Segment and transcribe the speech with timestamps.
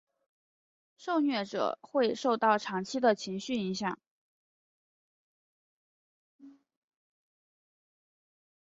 [0.97, 3.99] 受虐者会受到长期的情绪影响。